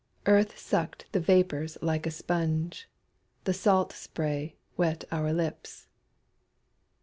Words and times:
Earth 0.25 0.57
sucked 0.57 1.05
the 1.11 1.19
vapors 1.19 1.77
like 1.79 2.07
a 2.07 2.09
sponge, 2.09 2.89
The 3.43 3.53
salt 3.53 3.93
spray 3.93 4.55
wet 4.75 5.03
our 5.11 5.31
lips. 5.31 5.89